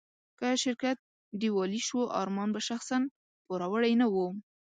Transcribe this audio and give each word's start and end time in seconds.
که 0.39 0.47
شرکت 0.63 0.97
ډيوالي 1.39 1.81
شو، 1.87 2.01
ارمان 2.21 2.49
به 2.55 2.61
شخصاً 2.69 2.97
پوروړی 3.45 3.93
نه 4.01 4.07
و. 4.13 4.15